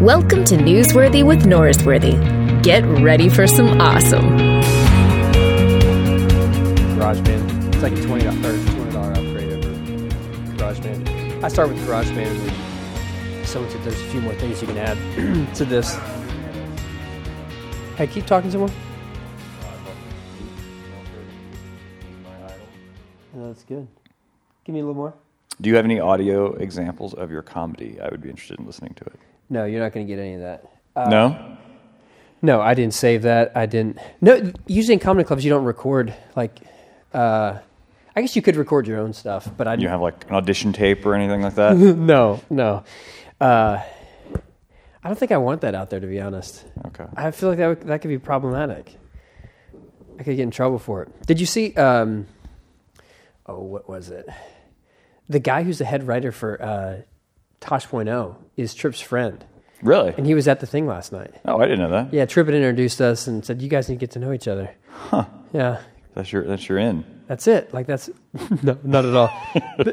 [0.00, 2.62] Welcome to Newsworthy with Norrisworthy.
[2.62, 4.30] Get ready for some awesome.
[6.96, 7.74] GarageBand.
[7.74, 9.68] It's like a twenty dollars twenty dollar upgrade over
[10.56, 11.44] GarageBand.
[11.44, 14.78] I start with GarageBand, and then someone said there's a few more things you can
[14.78, 14.96] add
[15.56, 15.94] to this.
[17.96, 18.70] Hey, keep talking some more.
[23.34, 23.86] No, that's good.
[24.64, 25.12] Give me a little more.
[25.60, 28.00] Do you have any audio examples of your comedy?
[28.00, 29.20] I would be interested in listening to it.
[29.50, 30.64] No, you're not going to get any of that.
[30.94, 31.56] Uh, no?
[32.40, 33.52] No, I didn't save that.
[33.56, 33.98] I didn't.
[34.20, 36.58] No, usually in comedy clubs you don't record like.
[37.12, 37.58] Uh,
[38.14, 40.72] I guess you could record your own stuff, but I You have like an audition
[40.72, 41.76] tape or anything like that?
[41.76, 42.84] no, no.
[43.40, 43.82] Uh,
[45.02, 46.64] I don't think I want that out there, to be honest.
[46.86, 47.06] Okay.
[47.16, 48.96] I feel like that would, that could be problematic.
[50.18, 51.26] I could get in trouble for it.
[51.26, 51.74] Did you see?
[51.74, 52.26] Um,
[53.46, 54.28] oh, what was it?
[55.28, 57.02] The guy who's the head writer for uh,
[57.60, 59.44] Tosh.0 is Tripp's friend,
[59.82, 60.14] Really?
[60.16, 61.34] and he was at the thing last night.
[61.44, 62.12] Oh, I didn't know that.
[62.12, 64.48] Yeah, Tripp had introduced us and said, "You guys need to get to know each
[64.48, 65.24] other." Huh?
[65.52, 65.80] Yeah,
[66.14, 67.04] That's your that's your in.
[67.26, 67.72] that's it.
[67.74, 68.08] Like that's
[68.62, 69.30] no, not at all.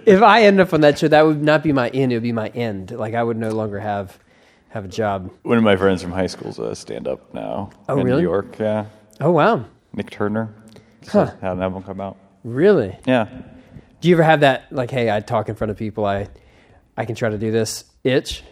[0.06, 2.24] If I end up on that show, that would not be my in; it would
[2.24, 2.92] be my end.
[2.92, 4.18] Like I would no longer have
[4.70, 5.32] have a job.
[5.44, 7.70] One of my friends from high school's a stand up now.
[7.90, 8.22] Oh, in really?
[8.22, 8.86] New York, yeah.
[9.20, 10.54] Oh wow, Nick Turner.
[11.08, 11.32] Huh.
[11.42, 12.18] Had an album come out.
[12.44, 12.98] really?
[13.06, 13.28] Yeah.
[14.02, 16.28] Do you ever have that like, hey, I talk in front of people, I
[16.98, 18.44] I can try to do this itch?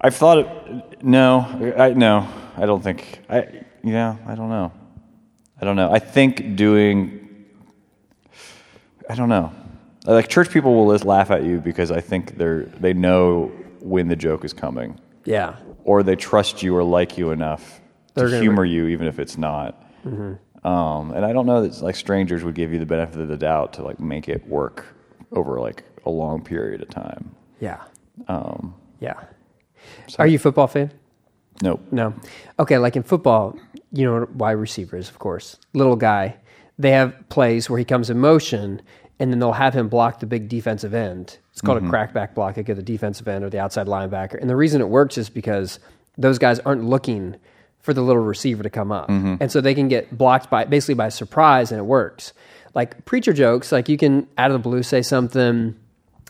[0.00, 1.02] I've thought it.
[1.04, 1.40] No,
[1.78, 3.20] I no, I don't think.
[3.28, 4.72] I yeah, I don't know.
[5.60, 5.90] I don't know.
[5.92, 7.46] I think doing.
[9.08, 9.52] I don't know.
[10.06, 14.08] Like church people will just laugh at you because I think they're they know when
[14.08, 15.56] the joke is coming, Yeah.
[15.84, 17.80] or they trust you or like you enough
[18.14, 19.82] They're to humor you even if it's not.
[20.62, 23.36] Um, and I don't know that like strangers would give you the benefit of the
[23.36, 24.84] doubt to like make it work
[25.32, 27.34] over like a long period of time.
[27.60, 27.82] Yeah.
[28.28, 29.14] Um, Yeah.
[30.18, 30.92] Are you a football fan?
[31.62, 31.80] nope.
[31.90, 32.14] No.
[32.58, 33.56] Okay, like in football,
[33.92, 35.56] you know wide receivers, of course.
[35.74, 36.36] Little guy.
[36.78, 38.80] They have plays where he comes in motion
[39.18, 41.36] and then they'll have him block the big defensive end.
[41.52, 42.56] It's called a crackback block.
[42.56, 44.40] It get the defensive end or the outside linebacker.
[44.40, 45.78] And the reason it works is because
[46.16, 47.36] those guys aren't looking
[47.80, 49.10] for the little receiver to come up.
[49.10, 52.32] And so they can get blocked by basically by surprise and it works.
[52.74, 55.76] Like preacher jokes, like you can out of the blue say something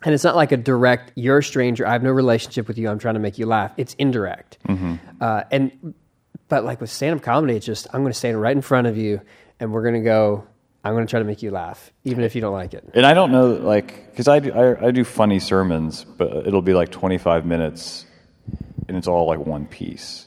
[0.04, 2.88] and it's not like a direct you're a stranger i have no relationship with you
[2.88, 4.58] i'm trying to make you laugh it's indirect
[5.20, 5.94] uh, and
[6.48, 8.96] but like with stand-up comedy it's just i'm going to stand right in front of
[8.96, 9.20] you
[9.58, 10.46] and we're going to go
[10.84, 13.04] i'm going to try to make you laugh even if you don't like it And
[13.04, 16.72] I don't know, like, because I do, I, I do funny sermons, but it'll be
[16.74, 18.06] like 25 minutes
[18.88, 20.26] and it's all like one piece.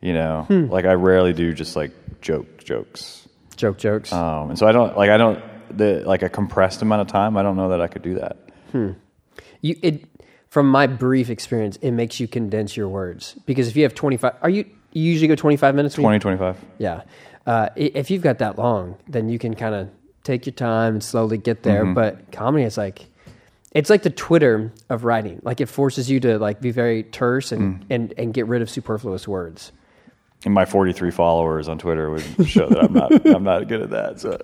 [0.00, 0.46] You know?
[0.48, 3.28] Like, I rarely do just like joke jokes.
[3.56, 5.42] joke jokes Um, and so I don't, like, I don't,
[5.76, 8.36] the, like a compressed amount of time, I don't know that I could do that.
[9.60, 10.04] You it
[10.48, 14.34] from my brief experience it makes you condense your words because if you have 25
[14.42, 16.64] are you you usually go 25 minutes when 20, 25.
[16.78, 17.02] Yeah.
[17.46, 19.90] Uh, if you've got that long, then you can kind of
[20.22, 21.84] take your time and slowly get there.
[21.94, 23.06] But comedy is like,
[23.72, 25.40] it's like the Twitter of writing.
[25.42, 28.70] Like it forces you to like be very terse and, and, and get rid of
[28.70, 29.72] superfluous words.
[30.44, 33.90] And my 43 followers on Twitter would show that I'm not, I'm not good at
[33.90, 34.20] that.
[34.20, 34.38] So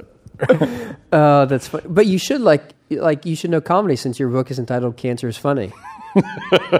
[1.12, 1.82] Uh, that's fun.
[1.86, 5.28] But you should like, like you should know comedy since your book is entitled Cancer
[5.28, 5.72] is Funny.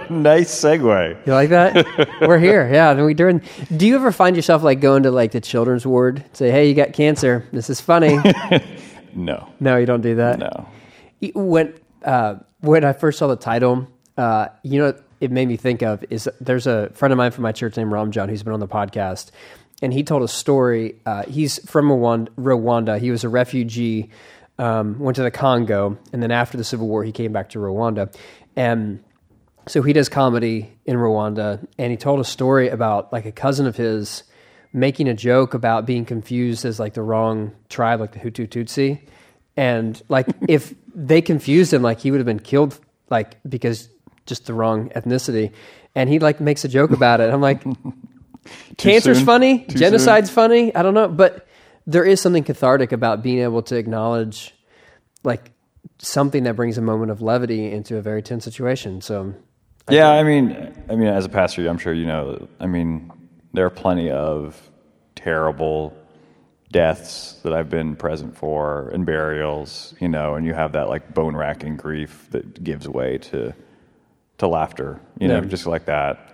[0.09, 1.25] nice segue.
[1.27, 2.09] You like that?
[2.21, 2.69] We're here.
[2.73, 2.91] Yeah.
[2.91, 3.41] And we during,
[3.75, 6.73] do you ever find yourself like going to like the children's ward, say, Hey, you
[6.75, 7.47] got cancer.
[7.51, 8.19] This is funny.
[9.13, 10.39] No, no, you don't do that.
[10.39, 10.67] no.
[11.33, 13.87] when uh, when I first saw the title,
[14.17, 17.31] uh, you know, what it made me think of is there's a friend of mine
[17.31, 19.31] from my church named Ram John who's been on the podcast,
[19.81, 20.95] and he told a story.
[21.05, 22.99] Uh, he's from Rwanda, Rwanda.
[22.99, 24.09] He was a refugee,
[24.57, 27.59] um, went to the Congo, and then after the Civil War, he came back to
[27.59, 28.13] Rwanda,
[28.55, 29.03] and
[29.67, 33.67] so he does comedy in Rwanda, and he told a story about like a cousin
[33.67, 34.23] of his
[34.73, 38.99] making a joke about being confused as like the wrong tribe, like the Hutu Tutsi,
[39.55, 42.79] and like if they confused him, like he would have been killed,
[43.09, 43.89] like because
[44.25, 45.51] just the wrong ethnicity,
[45.95, 47.31] and he like makes a joke about it.
[47.31, 47.63] I'm like,
[48.77, 49.25] cancer's soon?
[49.25, 50.73] funny, Too genocide's funny.
[50.75, 51.47] I don't know, but
[51.87, 54.53] there is something cathartic about being able to acknowledge
[55.23, 55.51] like
[55.97, 59.01] something that brings a moment of levity into a very tense situation.
[59.01, 59.33] So
[59.89, 62.47] Yeah, I mean, I mean, as a pastor, I'm sure you know.
[62.59, 63.11] I mean,
[63.53, 64.59] there are plenty of
[65.15, 65.93] terrible
[66.71, 71.13] deaths that I've been present for and burials, you know, and you have that like
[71.13, 73.53] bone racking grief that gives way to
[74.37, 75.45] to laughter, you know, Yeah.
[75.47, 76.28] just like that.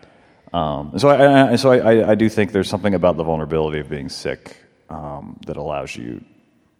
[0.55, 3.23] Um, and so I, I, so I, I- I do think there's something about the
[3.23, 4.57] vulnerability of being sick
[4.89, 6.23] um, that allows you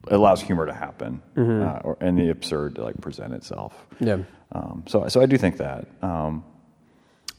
[0.07, 3.73] allows humor to happen uh, or, and the absurd to like present itself.
[3.99, 4.19] Yeah.
[4.51, 5.87] Um, so, so I do think that.
[6.01, 6.43] Um,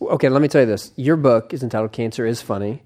[0.02, 0.92] Okay, let me tell you this.
[0.96, 2.82] Your book is entitled "Cancer is Funny,"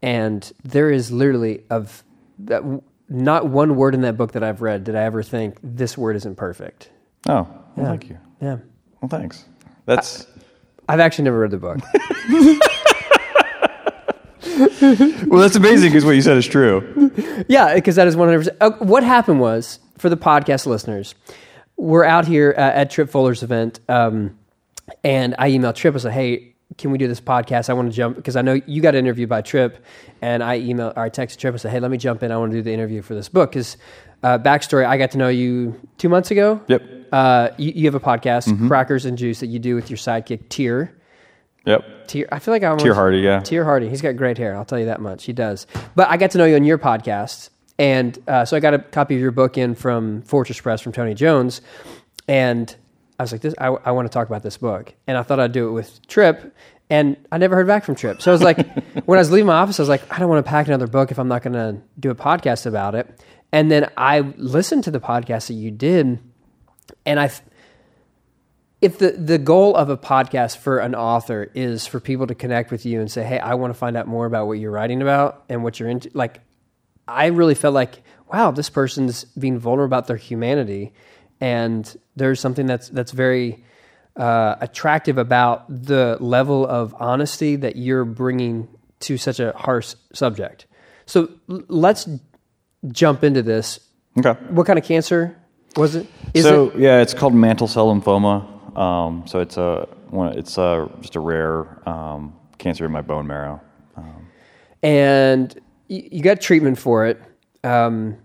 [0.00, 2.02] and there is literally of
[2.38, 2.62] that
[3.10, 6.16] not one word in that book that I've read did I ever think this word
[6.16, 6.88] isn't perfect.
[7.28, 7.84] Oh, well, Yeah.
[7.84, 8.18] thank you.
[8.40, 8.56] Yeah,
[9.02, 9.44] Well, thanks.
[9.84, 10.26] That's
[10.88, 11.78] I've actually never read the book.
[15.26, 17.10] well, that's amazing because what you said is true.
[17.48, 18.56] Yeah, because that is 100%.
[18.60, 21.14] Uh, what happened was, for the podcast listeners,
[21.76, 24.38] we're out here uh, at Tripp Fuller's event, um,
[25.04, 25.94] and I emailed Tripp.
[25.94, 27.68] I said, hey, can we do this podcast?
[27.68, 29.84] I want to jump, because I know you got interviewed by Tripp,
[30.22, 32.32] and I emailed, or I texted Tripp and said, hey, let me jump in.
[32.32, 33.50] I want to do the interview for this book.
[33.50, 33.76] Because,
[34.22, 36.62] uh, backstory, I got to know you two months ago.
[36.68, 36.82] Yep.
[37.12, 40.48] Uh, you, you have a podcast, Crackers and Juice, that you do with your sidekick,
[40.48, 40.95] Teer.
[41.66, 42.06] Yep.
[42.06, 43.40] Teer, I feel like I almost, Teer Hardy, yeah.
[43.40, 43.88] Teer Hardy.
[43.88, 44.56] He's got great hair.
[44.56, 45.24] I'll tell you that much.
[45.24, 45.66] He does.
[45.94, 48.78] But I got to know you on your podcast, and uh, so I got a
[48.78, 51.60] copy of your book in from Fortress Press from Tony Jones,
[52.28, 52.74] and
[53.18, 55.40] I was like, "This, I, I want to talk about this book." And I thought
[55.40, 56.54] I'd do it with Tripp,
[56.88, 58.22] and I never heard back from Tripp.
[58.22, 58.58] So I was like,
[59.06, 60.86] when I was leaving my office, I was like, I don't want to pack another
[60.86, 63.08] book if I'm not going to do a podcast about it.
[63.52, 66.20] And then I listened to the podcast that you did,
[67.04, 67.30] and I
[68.80, 72.70] if the the goal of a podcast for an author is for people to connect
[72.70, 75.02] with you and say, "Hey, I want to find out more about what you're writing
[75.02, 76.40] about and what you're into," like
[77.08, 78.02] I really felt like,
[78.32, 80.92] wow, this person's being vulnerable about their humanity,
[81.40, 83.64] and there's something that's that's very
[84.16, 88.68] uh, attractive about the level of honesty that you're bringing
[89.00, 90.66] to such a harsh subject.
[91.04, 92.08] So l- let's
[92.88, 93.80] jump into this.
[94.18, 94.32] Okay.
[94.48, 95.36] What kind of cancer
[95.76, 96.06] was it?
[96.34, 96.78] Is so it?
[96.78, 98.55] yeah, it's called mantle cell lymphoma.
[98.76, 103.60] Um, so it's a it's a, just a rare um, cancer in my bone marrow.
[104.82, 105.58] and
[105.88, 107.20] you, you got treatment for it.
[107.64, 108.18] Um,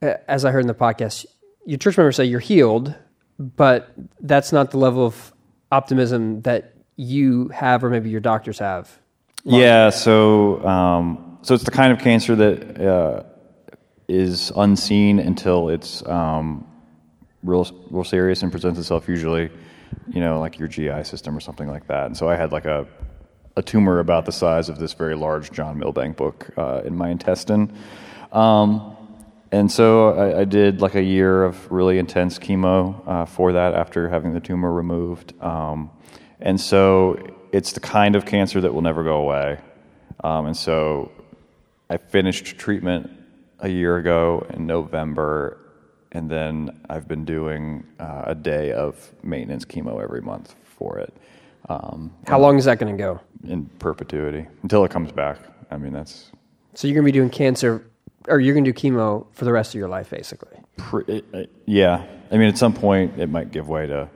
[0.00, 1.26] as I heard in the podcast,
[1.66, 2.94] your church members say you're healed,
[3.38, 5.34] but that's not the level of
[5.70, 8.98] optimism that you have, or maybe your doctors have.
[9.44, 13.22] Yeah, so um, so it's the kind of cancer that uh,
[14.08, 16.66] is unseen until it's um,
[17.42, 19.08] real real serious and presents itself.
[19.08, 19.50] Usually,
[20.08, 22.06] you know, like your GI system or something like that.
[22.06, 22.86] And so I had like a
[23.58, 27.10] a tumor about the size of this very large John Milbank book uh, in my
[27.10, 27.76] intestine.
[28.30, 28.96] Um,
[29.50, 33.74] and so I, I did like a year of really intense chemo uh, for that
[33.74, 35.34] after having the tumor removed.
[35.42, 35.90] Um,
[36.40, 39.58] and so it's the kind of cancer that will never go away.
[40.22, 41.10] Um, and so
[41.90, 43.10] I finished treatment
[43.58, 45.58] a year ago in November,
[46.12, 51.12] and then I've been doing uh, a day of maintenance chemo every month for it
[51.68, 53.20] um, How long is that going to go?
[53.44, 55.38] in perpetuity until it comes back.
[55.70, 56.30] I mean, that's
[56.74, 57.86] So you're going to be doing cancer,
[58.26, 60.58] or you're going to do chemo for the rest of your life, basically.
[60.76, 61.22] Pre-
[61.66, 62.04] yeah.
[62.32, 64.08] I mean, at some point, it might give way to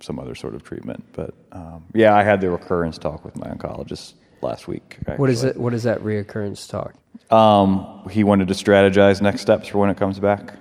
[0.00, 1.04] some other sort of treatment.
[1.12, 4.98] But um, yeah, I had the recurrence talk with my oncologist last week.
[5.16, 5.56] What is it?
[5.56, 6.94] What is that reoccurrence talk?
[7.32, 10.54] Um, he wanted to strategize next steps for when it comes back.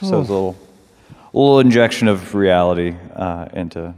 [0.00, 0.56] So it's a little,
[1.10, 3.94] a little injection of reality uh, into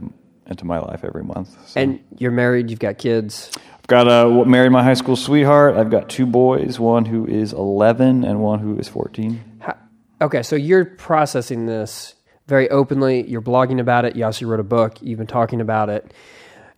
[0.47, 1.55] into my life every month.
[1.69, 1.79] So.
[1.79, 2.69] And you're married.
[2.69, 3.51] You've got kids.
[3.77, 5.75] I've got a married my high school sweetheart.
[5.75, 9.41] I've got two boys, one who is 11 and one who is 14.
[9.59, 9.77] How,
[10.21, 12.15] okay, so you're processing this
[12.47, 13.25] very openly.
[13.29, 14.15] You're blogging about it.
[14.15, 15.01] You also wrote a book.
[15.01, 16.13] You've been talking about it.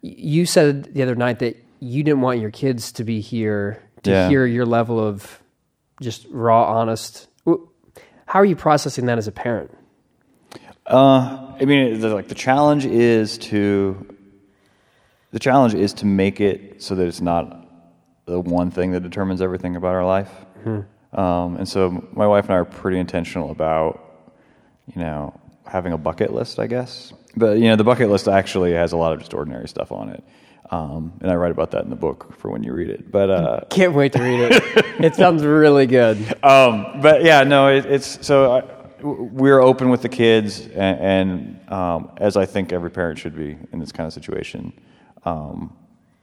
[0.02, 4.12] You said the other night that you didn't want your kids to be here to
[4.12, 4.30] Yeah.
[4.30, 5.42] hear your level of
[6.02, 7.28] just raw, honest.
[8.34, 9.70] How are you processing that as a parent?
[10.88, 14.18] Uh, I mean, the, like the challenge is to
[15.30, 17.70] the challenge is to make it so that it's not
[18.26, 20.32] the one thing that determines everything about our life.
[21.14, 24.04] Um, and so my wife and I are pretty intentional about,
[24.88, 27.14] you know, having a bucket list, I guess.
[27.38, 30.10] But you know, the bucket list actually has a lot of just ordinary stuff on
[30.10, 30.24] it.
[30.72, 33.12] Um, and I write about that in the book for when you read it.
[33.12, 34.64] But uh, Can't wait to read it.
[35.04, 36.18] it sounds really good.
[36.44, 38.64] um, but yeah, no, it, it's so I,
[39.04, 43.58] we're open with the kids, and, and um, as I think every parent should be
[43.72, 44.74] in this kind of situation.
[45.26, 45.76] Um,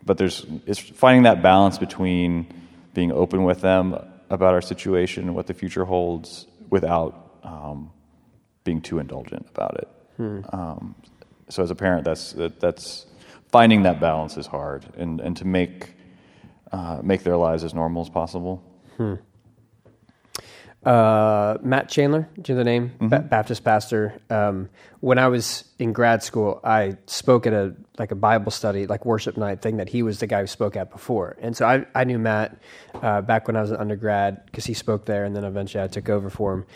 [0.04, 2.46] but there's it's finding that balance between
[2.94, 3.94] being open with them
[4.30, 7.90] about our situation and what the future holds, without um,
[8.64, 9.88] being too indulgent about it.
[10.52, 10.94] Um,
[11.48, 13.06] so as a parent, that's that, that's
[13.52, 15.94] finding that balance is hard, and and to make
[16.72, 18.62] uh, make their lives as normal as possible.
[20.84, 22.88] uh, Matt Chandler, do you know the name?
[22.90, 23.08] Mm-hmm.
[23.08, 24.18] Ba- Baptist pastor.
[24.30, 28.86] Um, when I was in grad school, I spoke at a like a Bible study,
[28.86, 31.66] like worship night thing that he was the guy who spoke at before, and so
[31.66, 32.56] I, I knew Matt
[32.94, 35.88] uh, back when I was an undergrad because he spoke there, and then eventually I
[35.88, 36.66] took over for him.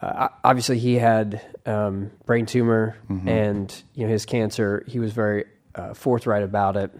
[0.00, 3.28] Uh, obviously, he had um, brain tumor, Mm-hmm.
[3.28, 4.84] and you know his cancer.
[4.86, 6.90] He was very uh, forthright about it,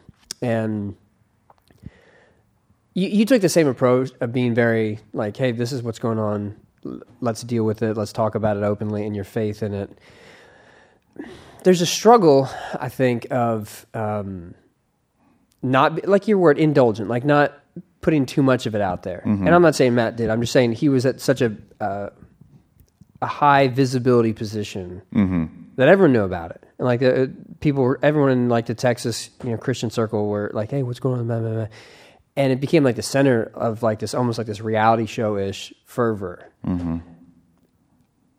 [0.43, 0.97] and
[2.95, 6.19] you, you took the same approach of being very like, "Hey, this is what's going
[6.19, 6.57] on.
[7.21, 7.97] Let's deal with it.
[7.97, 9.99] Let's talk about it openly, and your faith in it."
[11.65, 12.49] There's a struggle,
[12.79, 14.55] I think, of um,
[15.63, 17.53] not like your word indulgent, like not
[18.01, 19.23] putting too much of it out there.
[19.25, 20.31] And I'm not saying Matt did.
[20.31, 22.11] I'm just saying he was at such a uh,
[23.21, 25.03] a high visibility position
[25.77, 26.63] that everyone knew about it.
[26.79, 27.27] And like uh,
[27.61, 31.01] people, were, everyone in like the Texas, you know, Christian circle were like, "Hey, what's
[31.01, 31.67] going on?" Blah, blah, blah.
[32.37, 35.75] And it became like the center of like this, almost like this reality show ish
[35.85, 36.53] fervor.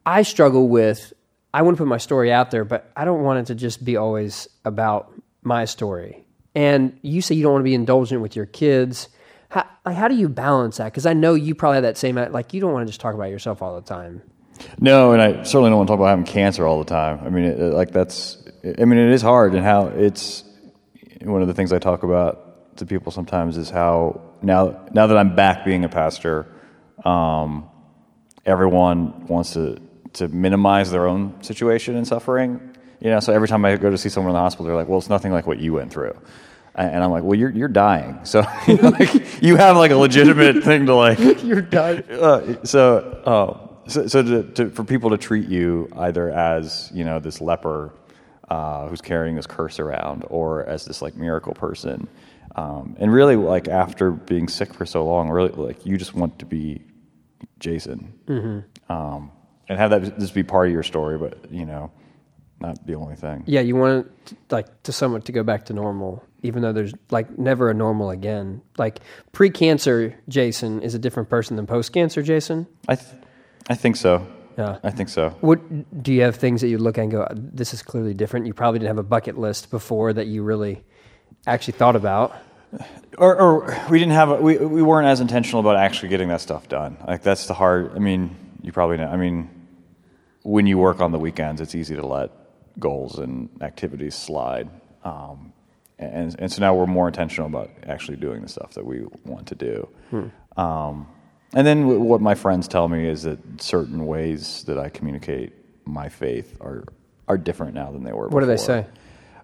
[0.05, 1.13] I struggle with.
[1.53, 3.83] I want to put my story out there, but I don't want it to just
[3.83, 6.23] be always about my story.
[6.55, 9.09] And you say you don't want to be indulgent with your kids.
[9.49, 10.85] How, like, how do you balance that?
[10.85, 13.15] Because I know you probably have that same like you don't want to just talk
[13.15, 14.21] about yourself all the time.
[14.79, 17.21] No, and I certainly don't want to talk about having cancer all the time.
[17.25, 18.37] I mean, it, like that's.
[18.63, 20.43] I mean, it is hard, and how it's
[21.21, 25.17] one of the things I talk about to people sometimes is how now now that
[25.17, 26.47] I'm back being a pastor,
[27.05, 27.69] um,
[28.45, 29.79] everyone wants to
[30.13, 32.75] to minimize their own situation and suffering.
[32.99, 34.89] You know, so every time I go to see someone in the hospital, they're like,
[34.89, 36.17] "Well, it's nothing like what you went through,"
[36.75, 39.95] and I'm like, "Well, you're you're dying, so you, know, like, you have like a
[39.95, 42.03] legitimate thing to like." You're done.
[42.11, 47.03] uh, so, uh, so, so to, to, for people to treat you either as you
[47.03, 47.93] know this leper
[48.49, 52.07] uh, who's carrying this curse around, or as this like miracle person,
[52.55, 56.39] um, and really like after being sick for so long, really like you just want
[56.39, 56.81] to be
[57.59, 58.13] Jason,
[58.89, 59.31] um,
[59.67, 61.91] and have that just be part of your story, but you know,
[62.59, 63.43] not the only thing.
[63.45, 66.93] Yeah, you want it, like to somewhat to go back to normal, even though there's
[67.11, 68.61] like never a normal again.
[68.77, 68.99] Like
[69.31, 72.67] pre-cancer Jason is a different person than post-cancer Jason.
[72.87, 73.18] I, th-
[73.67, 74.25] I think so.
[74.57, 74.77] Yeah.
[74.83, 75.29] I think so.
[75.41, 78.45] What do you have things that you look at and go, this is clearly different?
[78.45, 80.83] You probably didn't have a bucket list before that you really
[81.47, 82.35] actually thought about.
[83.17, 86.41] or, or we didn't have a, we we weren't as intentional about actually getting that
[86.41, 86.97] stuff done.
[87.07, 87.95] Like that's the hard.
[87.95, 89.07] I mean, you probably know.
[89.07, 89.49] I mean,
[90.43, 92.31] when you work on the weekends, it's easy to let
[92.77, 94.69] goals and activities slide.
[95.03, 95.53] Um,
[95.97, 99.47] and and so now we're more intentional about actually doing the stuff that we want
[99.47, 99.89] to do.
[100.57, 101.07] Um,
[101.53, 105.53] and then what my friends tell me is that certain ways that I communicate
[105.85, 106.83] my faith are
[107.27, 108.27] are different now than they were.
[108.27, 108.85] What do they say?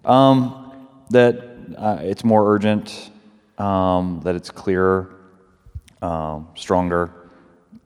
[0.04, 0.72] Um,
[1.10, 1.40] that
[1.76, 3.10] uh, it's more urgent,
[3.58, 5.14] um, that it's clearer,
[6.02, 7.12] um, stronger,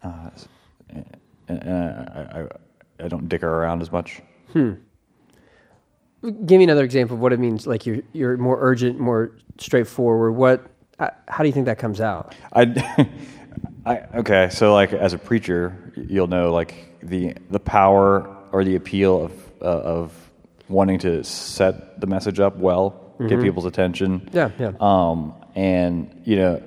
[0.02, 0.30] uh,
[0.88, 2.48] and, and I,
[3.00, 4.22] I, I don't dicker around as much.
[4.54, 4.78] Give
[6.22, 7.66] me another example of what it means.
[7.66, 10.34] Like you're you're more urgent, more straightforward.
[10.34, 10.66] What?
[10.98, 12.34] uh, How do you think that comes out?
[12.52, 13.08] I,
[13.86, 14.48] I okay.
[14.50, 19.32] So like as a preacher, you'll know like the the power or the appeal of
[19.62, 20.30] uh, of
[20.68, 24.28] wanting to set the message up well, get people's attention.
[24.32, 24.72] Yeah, yeah.
[24.80, 26.62] Um, and you know,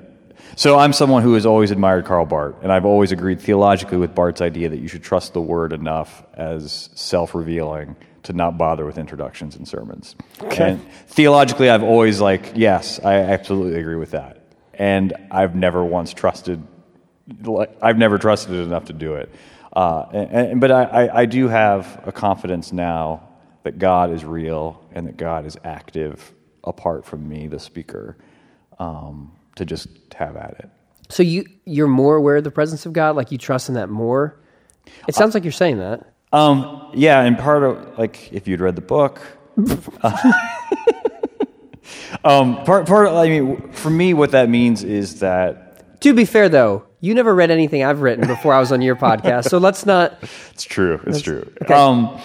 [0.56, 4.14] so I'm someone who has always admired Karl Barth, and I've always agreed theologically with
[4.14, 8.98] Barth's idea that you should trust the word enough as self-revealing to not bother with
[8.98, 10.16] introductions and sermons.
[10.64, 16.14] And theologically, I've always like, yes, I absolutely agree with that, and I've never once
[16.14, 16.62] trusted.
[17.44, 19.30] Like, I've never trusted it enough to do it.
[19.76, 23.28] Uh, and, and- but I, I, do have a confidence now
[23.64, 26.32] that God is real and that God is active
[26.64, 28.16] apart from me, the speaker,
[28.78, 30.70] um, to just have at it.
[31.10, 33.16] So you you're more aware of the presence of God.
[33.16, 34.40] Like you trust in that more.
[35.08, 36.14] It sounds like you're saying that.
[36.32, 39.22] Um, yeah, and part of like if you'd read the book,
[42.24, 43.08] um, part part.
[43.10, 47.36] I mean, for me, what that means is that To be fair, though, you never
[47.36, 50.18] read anything I've written before I was on your podcast, so let's not.
[50.54, 51.02] It's true.
[51.06, 51.52] It's true.
[51.62, 51.74] okay.
[51.74, 52.18] Um,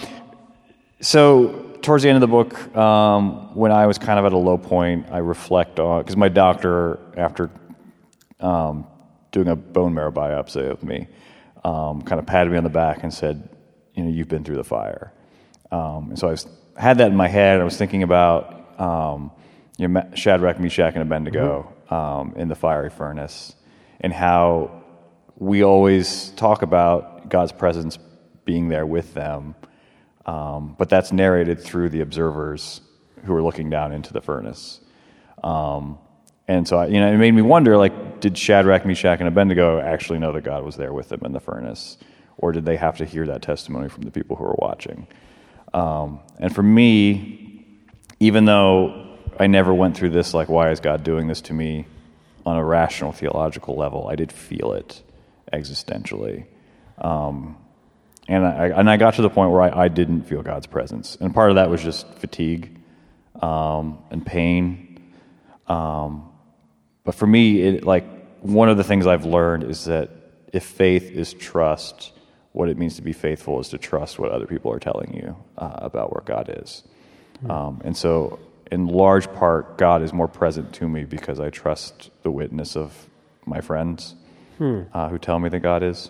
[1.01, 4.37] so towards the end of the book, um, when I was kind of at a
[4.37, 7.49] low point, I reflect on because my doctor, after
[8.39, 8.87] um,
[9.33, 11.07] doing a bone marrow biopsy of me,
[11.65, 13.49] um, kind of patted me on the back and said,
[13.95, 15.11] "You know, you've been through the fire."
[15.73, 17.59] Um, and so I was, had that in my head.
[17.59, 19.31] I was thinking about um,
[19.77, 23.55] you know, Shadrach, Meshach, and Abednego um, in the fiery furnace,
[24.01, 24.83] and how
[25.37, 27.97] we always talk about God's presence
[28.45, 29.55] being there with them,
[30.25, 32.81] um, but that's narrated through the observers
[33.25, 34.79] who are looking down into the furnace.
[35.43, 35.97] Um,
[36.47, 39.79] and so, I, you know, it made me wonder: like, did Shadrach, Meshach, and Abednego
[39.79, 41.97] actually know that God was there with them in the furnace,
[42.37, 45.07] or did they have to hear that testimony from the people who were watching?
[45.73, 47.65] Um, and for me,
[48.19, 51.85] even though I never went through this, like, why is God doing this to me
[52.49, 55.03] on a rational theological level, I did feel it
[55.53, 56.45] existentially.
[56.97, 57.55] Um,
[58.27, 61.17] and I, and I got to the point where I, I didn't feel God's presence.
[61.21, 62.65] And part of that was just fatigue.
[63.41, 64.99] um, and pain.
[65.67, 66.29] Um,
[67.03, 68.05] but for me, it, like
[68.41, 70.09] one of the things I've learned is that
[70.51, 72.11] if faith is trust,
[72.51, 75.35] what it means to be faithful is to trust what other people are telling you
[75.57, 76.83] uh, about where God is.
[77.49, 78.39] Um, and so,
[78.71, 83.07] in large part, God is more present to me because I trust the witness of
[83.45, 84.15] my friends
[84.93, 86.09] uh, who tell me that God is.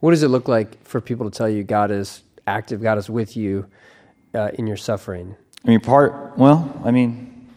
[0.00, 3.08] What does it look like for people to tell you God is active, God is
[3.08, 3.66] with you
[4.34, 5.36] uh, in your suffering?
[5.64, 6.36] I mean, part.
[6.36, 7.48] Well, I mean,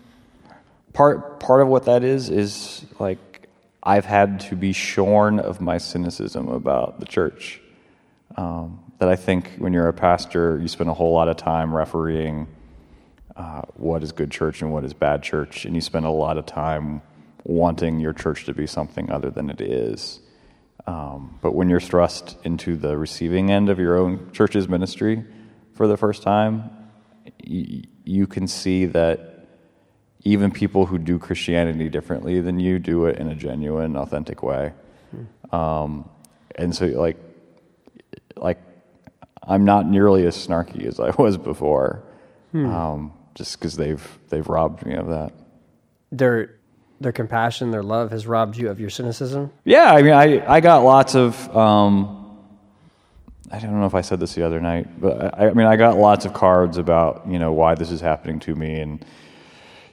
[0.93, 3.47] part part of what that is is like
[3.81, 7.61] I've had to be shorn of my cynicism about the church.
[8.37, 11.73] Um, that I think when you're a pastor, you spend a whole lot of time
[11.73, 12.47] refereeing
[13.35, 16.37] uh, what is good church and what is bad church, and you spend a lot
[16.37, 17.01] of time
[17.43, 20.19] wanting your church to be something other than it is.
[20.87, 25.23] Um, but when you're thrust into the receiving end of your own church's ministry
[25.73, 26.69] for the first time,
[27.45, 29.47] y- you can see that
[30.23, 34.73] even people who do Christianity differently than you do it in a genuine, authentic way.
[35.51, 36.09] Um,
[36.55, 37.17] and so, like,
[38.35, 38.59] like
[39.43, 42.03] I'm not nearly as snarky as I was before,
[42.53, 45.33] um, just because they've they've robbed me of that.
[46.11, 46.55] Their
[47.01, 49.51] their compassion, their love has robbed you of your cynicism.
[49.65, 51.55] Yeah, I mean, I, I got lots of.
[51.55, 52.21] Um,
[53.51, 55.75] I don't know if I said this the other night, but I, I mean, I
[55.75, 59.05] got lots of cards about you know why this is happening to me, and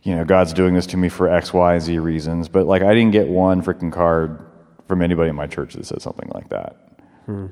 [0.02, 2.48] you know God's doing this to me for X, Y, Z reasons.
[2.48, 4.38] But like, I didn't get one freaking card
[4.86, 6.76] from anybody in my church that said something like that,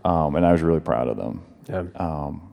[0.04, 1.42] um, and I was really proud of them.
[1.68, 1.84] Yeah.
[1.96, 2.49] Um,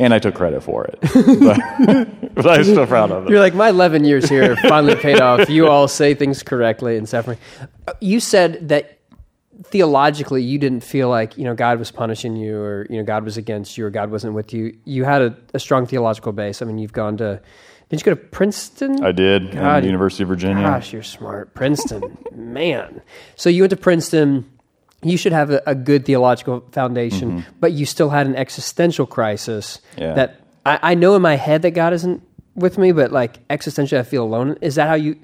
[0.00, 3.30] and I took credit for it, but, but I was still proud of it.
[3.30, 5.50] You're like, my 11 years here finally paid off.
[5.50, 7.36] You all say things correctly and suffering.
[8.00, 8.98] You said that
[9.64, 13.24] theologically you didn't feel like, you know, God was punishing you or, you know, God
[13.24, 14.74] was against you or God wasn't with you.
[14.84, 16.62] You had a, a strong theological base.
[16.62, 17.42] I mean, you've gone to,
[17.90, 19.04] did you go to Princeton?
[19.04, 20.64] I did God, University of Virginia.
[20.64, 21.52] Gosh, you're smart.
[21.52, 23.02] Princeton, man.
[23.36, 24.50] So you went to Princeton.
[25.02, 29.80] You should have a, a good theological foundation, but you still had an existential crisis
[29.96, 30.14] Yeah.
[30.14, 32.22] that I, I know in my head that God isn't
[32.54, 34.58] with me, but like existentially, I feel alone.
[34.60, 35.16] Is that how you?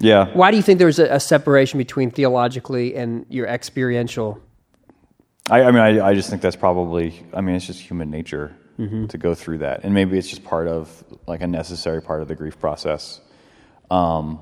[0.00, 4.40] Yeah, Why do you think there's a, a separation between theologically and your experiential?
[5.48, 7.24] I, I mean, I, I just think that's probably.
[7.32, 8.54] I mean, it's just human nature
[9.08, 12.26] to go through that, and maybe it's just part of like a necessary part of
[12.26, 13.20] the grief process.
[13.92, 14.40] Um,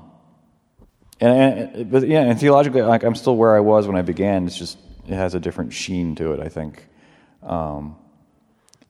[1.21, 4.47] and, and but yeah, and theologically, like I'm still where I was when I began.
[4.47, 6.87] It's just it has a different sheen to it, I think.
[7.43, 7.95] Um,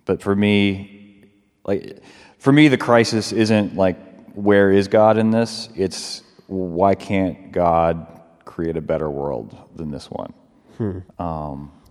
[0.06, 1.26] but for me,
[1.66, 2.02] like
[2.40, 3.98] for me, the crisis isn't like
[4.34, 5.70] where is God in this.
[5.76, 8.08] It's why can't God
[8.46, 10.34] create a better world than this one?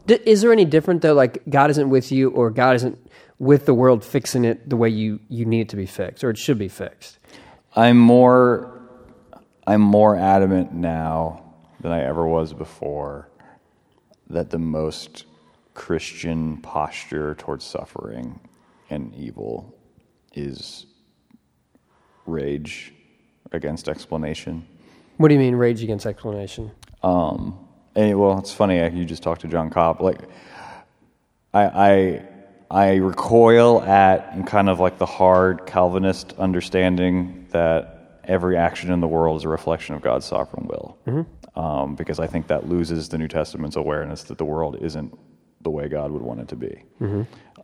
[0.07, 1.14] D- Is there any different though?
[1.14, 2.98] Like God isn't with you, or God isn't
[3.38, 6.31] with the world fixing it the way you you need it to be fixed, or
[6.31, 7.18] it should be fixed.
[7.76, 8.69] I'm more
[9.70, 11.44] I'm more adamant now
[11.80, 13.28] than I ever was before
[14.28, 15.26] that the most
[15.74, 18.40] Christian posture towards suffering
[18.90, 19.72] and evil
[20.35, 20.87] is
[22.26, 22.92] rage
[23.52, 24.66] against explanation.
[25.18, 26.72] What do you mean, rage against explanation?
[27.04, 27.56] Um,
[27.94, 28.78] and, well, it's funny.
[28.98, 30.00] You just talked to John Cobb.
[30.00, 30.22] Like,
[31.54, 32.28] I, I,
[32.72, 39.09] I recoil at kind of like the hard Calvinist understanding that every action in the
[39.09, 40.98] world is a reflection of God's sovereign will.
[41.56, 45.18] Um, because I think that loses the New Testament's awareness that the world isn't
[45.61, 46.83] the way God would want it to be.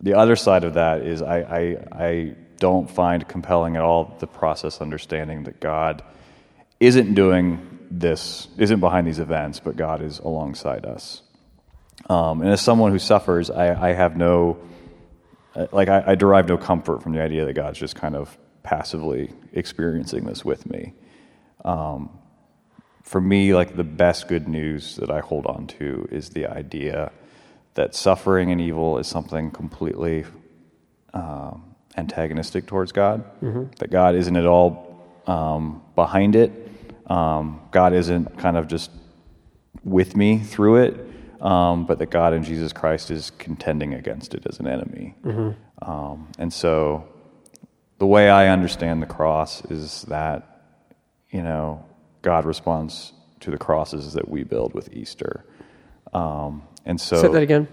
[0.00, 4.26] The other side of that is I, I, I don't find compelling at all the
[4.26, 6.02] process understanding that God
[6.80, 11.22] isn't doing this, isn't behind these events, but God is alongside us.
[12.10, 14.58] Um, and as someone who suffers, I, I have no,
[15.54, 18.36] uh, like, I, I derive no comfort from the idea that God's just kind of
[18.66, 20.92] passively experiencing this with me.
[21.64, 22.10] Um,
[23.02, 27.12] for me, like, the best good news that I hold on to is the idea
[27.74, 30.24] that suffering and evil is something completely
[31.14, 33.22] um, antagonistic towards God,
[33.78, 36.50] that God isn't at all um, behind it.
[37.06, 38.90] Um, God isn't kind of just
[39.84, 40.94] with me through it,
[41.40, 45.14] um, but that God and Jesus Christ is contending against it as an enemy.
[45.80, 47.06] Um, and so
[47.98, 50.60] the way I understand the cross is that,
[51.30, 51.84] you know,
[52.22, 55.44] God responds to the crosses that we build with Easter.
[56.12, 57.68] Um, and so Say that again.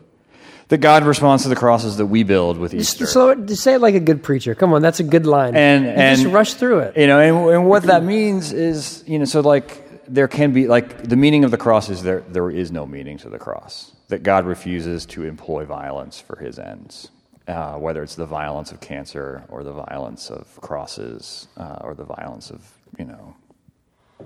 [0.69, 3.05] that God responds to the crosses that we build with Easter.
[3.31, 4.55] it- just say it like a good preacher.
[4.55, 5.55] Come on, that's a good line.
[5.55, 6.97] and You and just rush through it.
[6.97, 10.67] You know, and, and what that means is, you know, so like there can be
[10.67, 13.91] like the meaning of the cross is there there is no meaning to the cross.
[14.09, 17.09] That God refuses to employ violence for his ends.
[17.47, 22.05] Uh, whether it's the violence of cancer or the violence of crosses uh, or the
[22.05, 23.35] violence of you know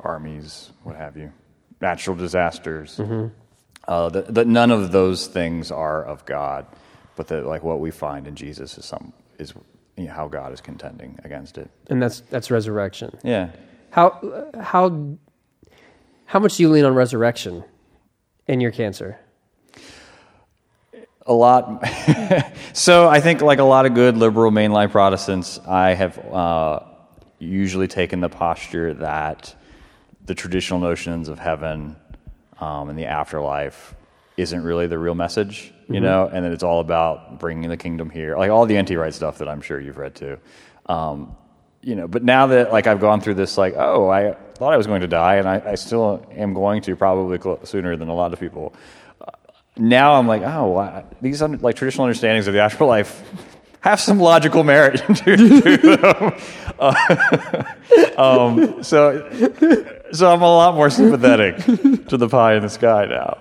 [0.01, 1.31] armies, what have you,
[1.81, 2.99] natural disasters.
[3.87, 6.65] Uh, that, that none of those things are of God,
[7.15, 9.53] but that like what we find in Jesus is some is
[9.95, 11.69] you know, how God is contending against it.
[11.89, 13.17] And that's that's resurrection.
[13.23, 13.51] Yeah.
[13.91, 15.17] How how
[16.25, 17.63] how much do you lean on resurrection
[18.45, 19.19] in your cancer?
[21.27, 21.85] A lot.
[22.73, 26.79] so I think, like a lot of good liberal mainline Protestants, I have uh,
[27.37, 29.53] usually taken the posture that
[30.25, 31.97] the traditional notions of heaven
[32.59, 33.93] um, and the afterlife
[34.37, 38.09] isn't really the real message, you know, and that it's all about bringing the kingdom
[38.09, 38.95] here, like all the N.T.
[38.95, 40.37] Wright stuff that I'm sure you've read too.
[40.85, 41.35] Um,
[41.81, 44.77] you know, but now that like I've gone through this, like, oh, I thought I
[44.77, 48.09] was going to die, and I, I still am going to probably cl- sooner than
[48.09, 48.73] a lot of people
[49.79, 53.23] now I'm like, oh, wow, these under, like traditional understandings of the afterlife
[53.81, 56.33] have some logical merit to, to them.
[56.79, 57.63] Uh,
[58.17, 59.29] um, so,
[60.11, 61.57] so I'm a lot more sympathetic
[62.07, 63.37] to the pie in the sky now.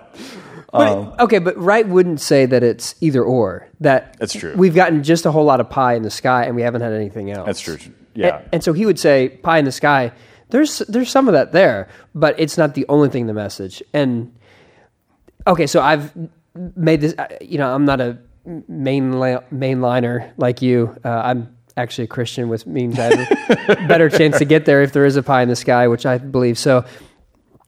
[0.71, 3.67] But, okay, but Wright wouldn't say that it's either or.
[3.79, 4.53] That That's true.
[4.55, 6.93] We've gotten just a whole lot of pie in the sky, and we haven't had
[6.93, 7.45] anything else.
[7.45, 7.77] That's true.
[8.13, 8.37] Yeah.
[8.37, 10.11] And, and so he would say, pie in the sky.
[10.49, 13.83] There's there's some of that there, but it's not the only thing in the message.
[13.93, 14.33] And
[15.47, 16.11] okay, so I've
[16.75, 17.15] made this.
[17.17, 18.17] uh, You know, I'm not a
[18.67, 20.95] main mainliner like you.
[21.03, 24.81] Uh, I'm actually a Christian, which means I have a better chance to get there
[24.81, 26.57] if there is a pie in the sky, which I believe.
[26.57, 26.85] So,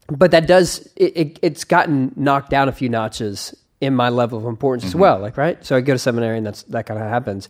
[0.07, 4.37] but that does it, it, it's gotten knocked down a few notches in my level
[4.39, 5.19] of importance as well.
[5.19, 7.49] Like right, so I go to seminary, and that's that kind of happens.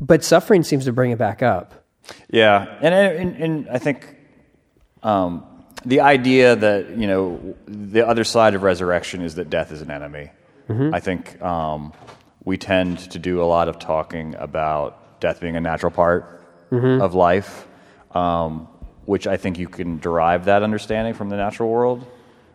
[0.00, 1.84] But suffering seems to bring it back up.
[2.30, 4.16] Yeah, and and, and I think
[5.02, 5.44] um,
[5.86, 9.90] the idea that you know the other side of resurrection is that death is an
[9.90, 10.30] enemy.
[10.94, 11.92] I think um,
[12.44, 16.42] we tend to do a lot of talking about death being a natural part
[17.00, 17.66] of life,
[18.10, 18.66] um,
[19.04, 22.04] which I think you can derive that understanding from the natural world.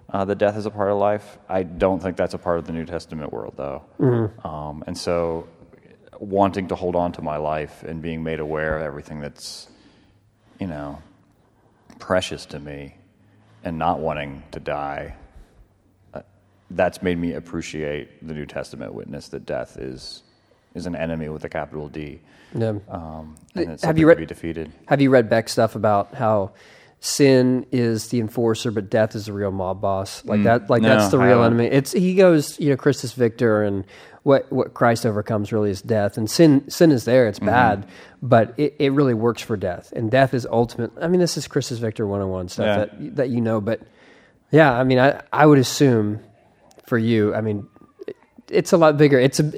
[0.10, 1.38] Uh, that death is a part of life.
[1.48, 3.84] I don't think that's a part of the New Testament world, though.
[4.44, 5.48] Um, and so,
[6.20, 9.70] wanting to hold on to my life and being made aware of everything that's,
[10.60, 11.00] you know,
[11.98, 12.96] precious to me
[13.63, 15.15] and not wanting to die,
[16.13, 16.21] uh,
[16.71, 20.24] that's made me appreciate the New Testament witness that death is
[20.74, 22.21] is an enemy with a capital D.
[22.56, 22.76] Yeah.
[22.89, 24.71] Um, and it's Have something you to read- be defeated.
[24.88, 26.52] Have you read Beck's stuff about how
[27.02, 30.24] sin is the enforcer, but death is the real mob boss?
[30.24, 31.65] Like that, like No, that's the real enemy.
[31.65, 33.86] It's he goes, you know, Christus Victor, and
[34.23, 37.27] what what Christ overcomes really is death, and sin sin is there.
[37.27, 37.45] It's Mm-hmm.
[37.47, 37.88] bad,
[38.21, 40.91] but it, it really works for death, and death is ultimate.
[41.01, 42.77] I mean, this is Christus Victor one on one stuff Yeah.
[42.86, 43.81] that that you know, but
[44.51, 46.19] yeah, I mean, I I would assume
[46.86, 47.67] for you, I mean,
[48.07, 48.15] it,
[48.49, 49.17] it's a lot bigger.
[49.19, 49.51] It's a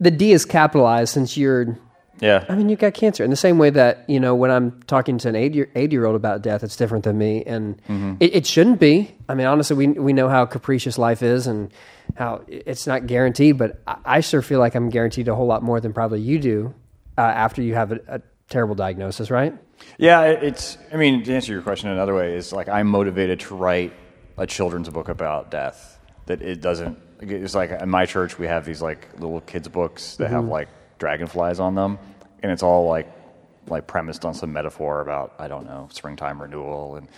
[0.00, 1.78] the D is capitalized since you're
[2.24, 2.46] Yeah.
[2.48, 5.18] I mean, you got cancer in the same way that you know when I'm talking
[5.18, 7.78] to an eight year eight year old about death, it's different than me, and
[8.18, 9.14] it, it shouldn't be.
[9.28, 11.70] I mean, honestly, we we know how capricious life is and
[12.16, 13.58] how it's not guaranteed.
[13.58, 16.38] But I, I sure feel like I'm guaranteed a whole lot more than probably you
[16.38, 16.74] do
[17.18, 19.54] uh, after you have a, a terrible diagnosis, right?
[19.98, 20.78] Yeah, it's.
[20.94, 23.92] I mean, to answer your question another way is like I'm motivated to write
[24.38, 25.98] a children's book about death.
[26.24, 26.98] That it doesn't.
[27.20, 30.68] It's like in my church we have these like little kids books that have like
[30.98, 31.98] dragonflies on them,
[32.44, 33.10] and it's all like
[33.66, 37.08] like premised on some metaphor about I don't know springtime renewal and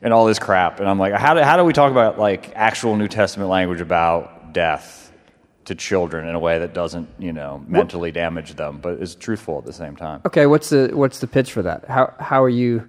[0.00, 0.78] and all this crap.
[0.78, 3.80] And I'm like, how do how do we talk about like actual New Testament language
[3.82, 5.04] about death?
[5.64, 9.58] To children in a way that doesn't, you know, mentally damage them, but is truthful
[9.58, 10.22] at the same time.
[10.24, 11.84] Okay, what's the what's the pitch for that?
[11.84, 12.88] How how are you?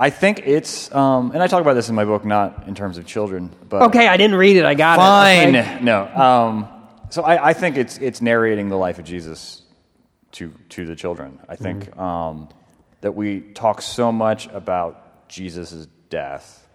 [0.00, 2.98] I think it's, um, and I talk about this in my book, not in terms
[2.98, 4.64] of children, but Okay, I didn't read it.
[4.64, 5.54] I got fine.
[5.54, 5.64] it.
[5.64, 5.84] Okay.
[5.84, 6.68] No, um,
[7.10, 9.61] so I, I think it's it's narrating the life of Jesus
[10.32, 11.38] to to the children.
[11.48, 12.00] I think Mm-hmm.
[12.00, 12.48] um,
[13.00, 16.66] that we talk so much about Jesus' death,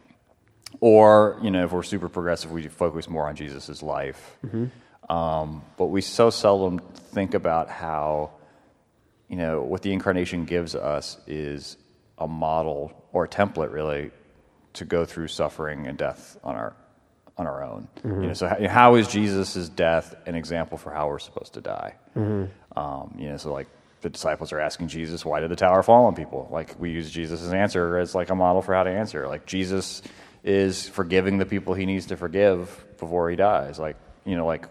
[0.79, 4.37] or you know, if we're super progressive, we focus more on Jesus' life.
[4.45, 5.11] Mm-hmm.
[5.11, 8.31] Um, but we so seldom think about how
[9.29, 11.77] you know, what the incarnation gives us is
[12.17, 14.11] a model or a template, really,
[14.73, 16.75] to go through suffering and death on our
[17.38, 17.88] on our own.
[18.04, 21.62] You know, so how, how is Jesus' death an example for how we're supposed to
[21.62, 21.95] die?
[22.76, 23.67] Um, you know, so like
[24.02, 27.10] the disciples are asking Jesus, "Why did the tower fall on people?" Like we use
[27.12, 29.28] Jesus' answer as like a model for how to answer.
[29.28, 30.02] Like Jesus
[30.43, 33.80] is forgiving the people he needs to forgive before he dies.
[33.80, 34.65] Like you know, like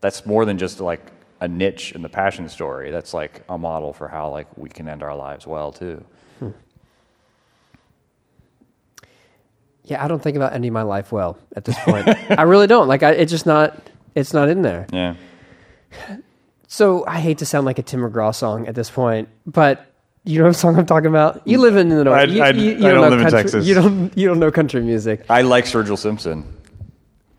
[0.00, 2.90] that's more than just like a niche in the passion story.
[2.90, 6.04] That's like a model for how like we can end our lives well too.
[9.84, 12.08] Yeah, I don't think about ending my life well at this point.
[12.30, 12.86] I really don't.
[12.88, 13.76] Like, I, it's just not.
[14.14, 14.86] It's not in there.
[14.92, 15.14] Yeah.
[16.68, 19.86] So I hate to sound like a Tim McGraw song at this point, but
[20.24, 21.46] you know what song I'm talking about.
[21.46, 22.18] You live in the north.
[22.18, 23.66] I- you, I- you- you I don't know live in country, Texas.
[23.66, 24.16] You don't.
[24.16, 25.24] You don't know country music.
[25.28, 26.44] I like Sturgill Simpson.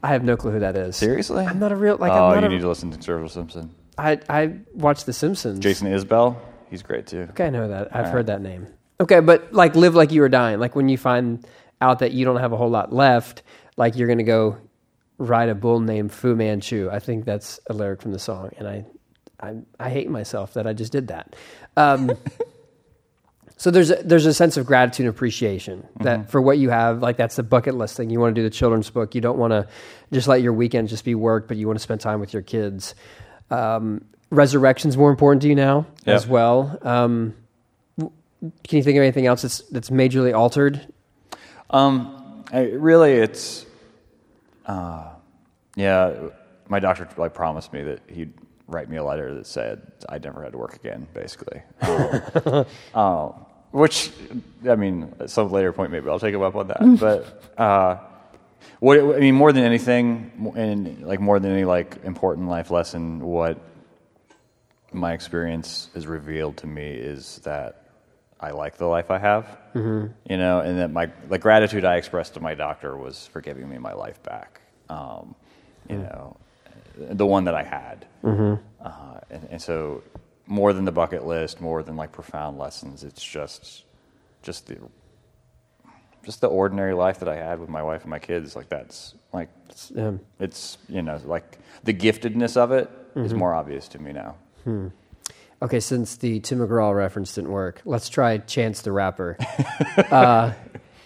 [0.03, 0.97] I have no clue who that is.
[0.97, 1.45] Seriously?
[1.45, 2.11] I'm not a real like.
[2.11, 3.73] oh, I'm not you a, need to listen to Sturgill Simpson.
[3.97, 5.59] I I watch The Simpsons.
[5.59, 6.35] Jason Isbell,
[6.69, 7.27] he's great too.
[7.31, 7.95] Okay, I know that.
[7.95, 8.67] I've heard that name.
[8.99, 10.59] Okay, but like live like you were dying.
[10.59, 11.45] Like when you find
[11.83, 13.43] out that you don't have a whole lot left,
[13.77, 14.57] like you're gonna go
[15.17, 16.89] ride a bull named Fu Manchu.
[16.91, 18.85] I think that's a lyric from the song, and I
[19.39, 21.35] I, I hate myself that I just did that.
[21.75, 22.11] Um,
[23.57, 27.01] so there's a, there's a sense of gratitude and appreciation that for what you have.
[27.01, 28.09] Like that's the bucket list thing.
[28.09, 29.13] You want to do the children's book.
[29.15, 29.67] You don't want to
[30.13, 32.41] just let your weekend just be work, but you want to spend time with your
[32.41, 32.95] kids.
[33.51, 36.15] Um, resurrection's more important to you now Yeah.
[36.15, 36.77] as well.
[36.81, 37.35] Um,
[37.99, 40.81] can you think of anything else that's that's majorly altered?
[41.73, 43.65] Um, I, really, it's,
[44.65, 45.09] uh,
[45.75, 46.29] yeah.
[46.69, 48.33] My doctor like promised me that he'd
[48.67, 51.61] write me a letter that said I never had to work again, basically.
[51.81, 53.29] Um, uh,
[53.71, 54.11] which,
[54.69, 56.79] I mean, at some later point maybe I'll take him up on that.
[56.99, 57.97] But uh,
[58.79, 63.19] what I mean, more than anything, and like more than any like important life lesson,
[63.19, 63.57] what
[64.91, 67.82] my experience has revealed to me is that
[68.43, 69.45] I like the life I have,
[70.31, 73.67] you know, and that my the gratitude I expressed to my doctor was for giving
[73.69, 75.35] me my life back, um,
[75.89, 76.35] you know,
[77.21, 78.05] the one that I had,
[78.81, 80.03] uh, and, and so
[80.45, 83.83] more than the bucket list, more than like profound lessons, it's just
[84.47, 84.77] just the
[86.25, 88.55] just the ordinary life that I had with my wife and my kids.
[88.55, 89.49] Like that's like
[89.97, 94.35] Um, it's you know like the giftedness of it is more obvious to me now.
[95.63, 99.37] Okay, since the Tim McGraw reference didn't work, let's try Chance the Rapper.
[100.11, 100.51] uh,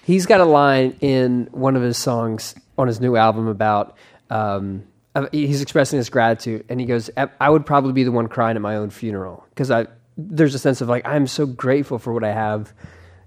[0.03, 3.95] he's got a line in one of his songs on his new album about
[4.31, 8.11] um, uh, he's expressing his gratitude, and he goes, "I- "I would probably be the
[8.11, 11.45] one crying at my own funeral because I there's a sense of like I'm so
[11.45, 12.73] grateful for what I have,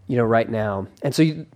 [0.09, 1.47] you know, right now." And so you,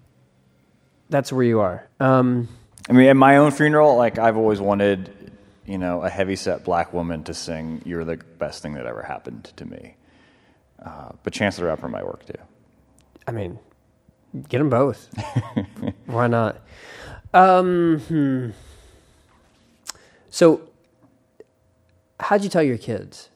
[1.11, 1.87] that's where you are.
[2.01, 2.49] Um,
[2.89, 5.24] I mean, at my own funeral, like I've always wanted,
[5.67, 9.45] you know, a heavyset black woman to sing "You're the best thing that ever happened
[9.57, 9.97] to me."
[10.85, 12.35] Uh, but Chance the Rapper might work too.
[13.27, 13.59] I mean,
[14.49, 15.09] get them both.
[16.07, 16.61] Why not?
[17.33, 18.51] Um, hmm.
[20.31, 20.69] So,
[22.21, 23.29] how'd you tell your kids?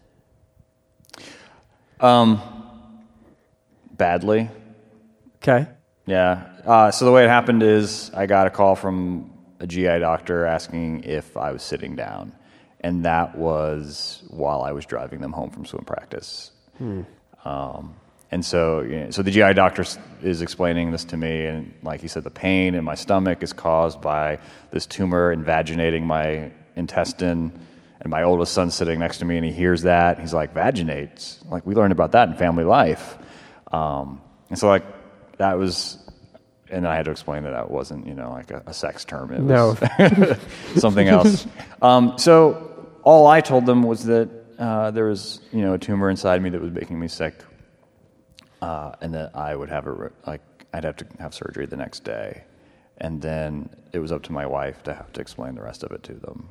[2.01, 2.41] Um,
[3.97, 4.49] Badly,
[5.43, 5.67] Okay.
[6.07, 6.45] yeah.
[6.64, 10.47] Uh, so the way it happened is I got a call from a GI doctor
[10.47, 12.33] asking if I was sitting down,
[12.81, 16.51] and that was while I was driving them home from swim practice.
[17.44, 17.94] Um,
[18.31, 19.85] and so, you know, so the GI doctor
[20.23, 23.53] is explaining this to me, and like he said, the pain in my stomach is
[23.53, 24.38] caused by
[24.71, 27.53] this tumor invaginating my intestine.
[28.01, 30.21] And my oldest son's sitting next to me, and he hears that.
[30.21, 31.44] He's like, "Vaginates?
[31.51, 33.18] Like we learned about that in family life."
[33.73, 34.85] Um, and so, like,
[35.38, 35.99] that was,
[36.70, 39.33] and I had to explain that that wasn't, you know, like a, a sex term.
[39.33, 39.74] It No.
[40.76, 41.46] something else.
[41.83, 44.28] Um, so all I told them was that
[44.59, 47.35] uh, there was, you know, a tumor inside me that was making me sick,
[48.61, 51.76] uh, and that I would have a re- like I'd have to have surgery the
[51.76, 52.42] next day,
[52.98, 55.92] and then it was up to my wife to have to explain the rest of
[55.92, 56.48] it to them.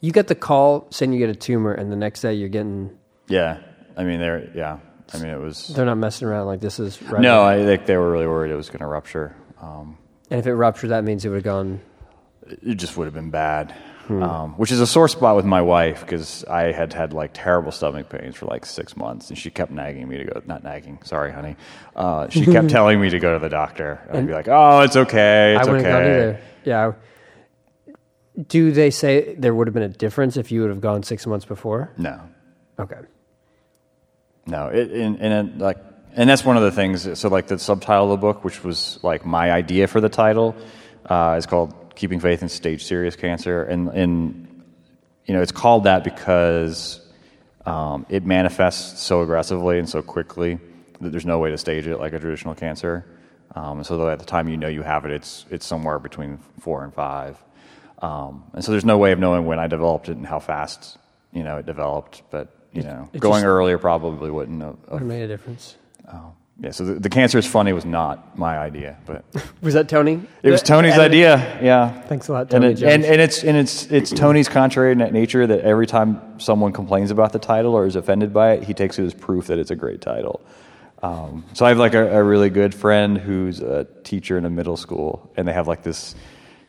[0.00, 2.96] You get the call saying you get a tumor, and the next day you're getting.
[3.28, 3.58] Yeah,
[3.96, 4.78] I mean, they're yeah,
[5.12, 7.00] I mean, it was They're not messing around like this is.
[7.02, 9.34] Right no, I think they were really worried it was going to rupture.
[9.60, 9.98] Um,
[10.30, 11.80] And if it ruptured, that means it would have gone.
[12.46, 13.74] it just would have been bad.
[14.08, 17.70] Um, which is a sore spot with my wife because I had had like terrible
[17.70, 20.42] stomach pains for like six months, and she kept nagging me to go.
[20.46, 21.54] Not nagging, sorry, honey.
[21.94, 24.00] Uh, she kept telling me to go to the doctor.
[24.08, 26.40] And I'd be like, "Oh, it's okay, it's I wouldn't okay." have gone either.
[26.64, 26.92] Yeah.
[28.48, 31.24] Do they say there would have been a difference if you would have gone six
[31.26, 31.92] months before?
[31.96, 32.20] No,
[32.80, 32.96] Okay.
[34.46, 35.78] No, it, and, and it, like,
[36.12, 37.18] and that's one of the things.
[37.18, 40.56] So, like, the subtitle of the book, which was like my idea for the title,
[41.06, 44.64] uh, is called "Keeping Faith in Stage Serious Cancer," and and
[45.26, 47.00] you know, it's called that because
[47.64, 50.58] um, it manifests so aggressively and so quickly
[51.00, 53.04] that there's no way to stage it like a traditional cancer.
[53.54, 56.84] Um, so, at the time you know you have it, it's it's somewhere between four
[56.84, 57.36] and five.
[58.00, 60.98] Um, and so, there's no way of knowing when I developed it and how fast
[61.32, 62.22] you know it developed.
[62.30, 64.76] But you know, it going just- earlier probably wouldn't have.
[64.90, 65.76] Have made a difference.
[66.62, 69.24] Yeah, so the, the cancer is funny was not my idea, but
[69.62, 70.20] Was that Tony?
[70.42, 71.06] it was Tony's editor?
[71.06, 71.58] idea.
[71.62, 72.02] Yeah.
[72.02, 73.04] Thanks a lot, And, Tony it, and, Jones.
[73.06, 77.32] and it's and it's it's Tony's contrary na- nature that every time someone complains about
[77.32, 79.74] the title or is offended by it, he takes it as proof that it's a
[79.76, 80.42] great title.
[81.02, 84.50] Um, so I have like a, a really good friend who's a teacher in a
[84.50, 86.14] middle school, and they have like this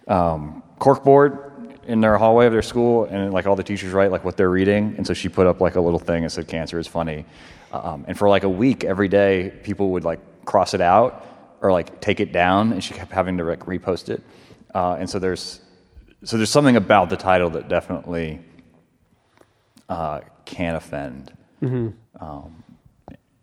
[0.08, 1.51] um, cork board
[1.92, 4.50] in their hallway of their school, and like all the teachers write like what they're
[4.50, 7.26] reading, and so she put up like a little thing and said cancer is funny,
[7.72, 11.26] um, and for like a week every day people would like cross it out
[11.62, 14.24] or like take it down, and she kept having to like repost it,
[14.74, 15.62] uh, and so there's
[16.24, 18.40] so there's something about the title that definitely
[19.90, 21.32] uh, can offend,
[22.20, 22.64] um,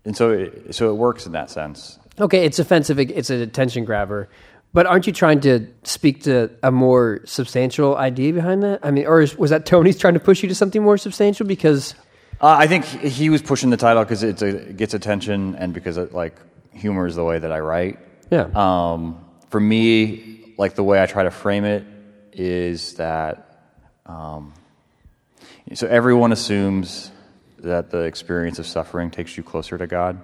[0.04, 1.98] and so it, so it works in that sense.
[2.20, 2.98] Okay, it's offensive.
[2.98, 4.28] It's an attention grabber.
[4.72, 8.80] But aren't you trying to speak to a more substantial idea behind that?
[8.82, 11.46] I mean, or is, was that Tony's trying to push you to something more substantial?
[11.46, 11.94] Because
[12.40, 16.12] Uh, I think he was pushing the title because it, gets attention and because it,
[16.12, 16.36] like
[16.72, 17.98] humor is the way that I write.
[18.30, 18.48] Yeah.
[18.54, 21.84] Um, for me, like the way I try to frame it
[22.32, 23.44] is that
[24.06, 24.52] um,
[25.74, 27.10] so everyone assumes
[27.58, 30.22] that the experience of suffering takes you closer to God,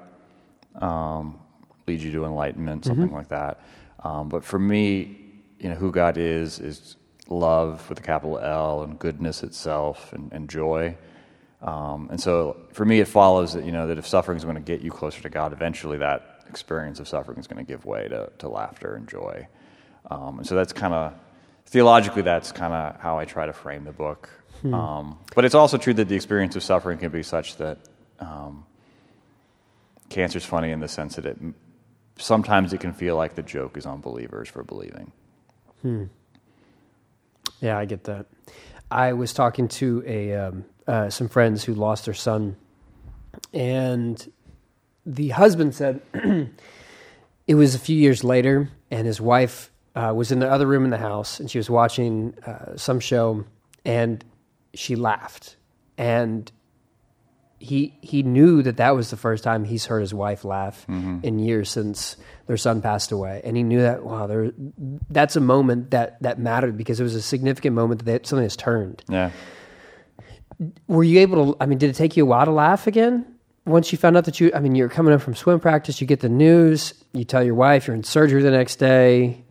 [0.81, 1.39] um,
[1.87, 3.61] leads you to enlightenment, something like that.
[4.05, 5.19] Um, but for me,
[5.59, 6.97] you know, who God is is
[7.29, 10.97] love with a capital L and goodness itself and, and joy.
[11.63, 14.57] Um, and so for me, it follows that, you know, that if suffering is going
[14.57, 17.87] to get you closer to God, eventually that experience of suffering is going to give
[17.87, 19.49] way to, to laughter and joy.
[20.11, 21.15] Um, and so that's kind of,
[21.65, 24.29] theologically, that's kind of how I try to frame the book.
[24.75, 27.79] Um, but it's also true that the experience of suffering can be such that
[28.21, 28.65] um,
[30.11, 31.39] cancer is funny in the sense that it
[32.25, 35.13] sometimes it can feel like the joke is on believers for believing.
[35.83, 36.05] Hmm.
[37.61, 38.27] Yeah, I get that.
[38.91, 42.57] I was talking to a um, uh, some friends who lost their son,
[43.53, 44.33] and
[45.05, 46.01] the husband said
[47.47, 50.85] it was a few years later, and his wife uh, was in the other room
[50.85, 53.45] in the house, and she was watching uh, some show,
[53.85, 54.25] and
[54.73, 55.57] she laughed,
[55.99, 56.51] and
[57.65, 60.85] he he knew that that was the first time he's heard his wife laugh
[61.23, 64.53] in years since their son passed away, and he knew that wow, there
[65.09, 68.45] that's a moment that that mattered because it was a significant moment that they, something
[68.45, 69.03] has turned.
[69.09, 69.31] Yeah.
[70.87, 71.63] Were you able to?
[71.63, 73.27] I mean, did it take you a while to laugh again?
[73.67, 76.07] Once you found out that you, I mean, you're coming up from swim practice, you
[76.07, 79.43] get the news, you tell your wife you're in surgery the next day.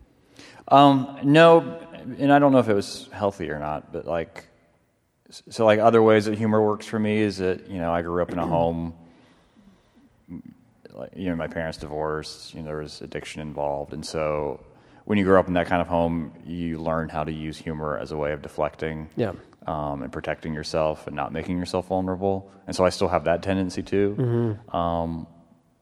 [0.68, 1.80] Um, no,
[2.18, 4.44] and I don't know if it was healthy or not, but like,
[5.48, 8.22] so like other ways that humor works for me is that you know I grew
[8.22, 8.94] up in a home,
[10.92, 14.60] like you know my parents divorced, you know there was addiction involved, and so
[15.04, 17.98] when you grow up in that kind of home, you learn how to use humor
[17.98, 19.32] as a way of deflecting, Yeah.
[19.66, 22.50] um, and protecting yourself and not making yourself vulnerable.
[22.66, 24.56] And so I still have that tendency too.
[24.72, 25.26] Um,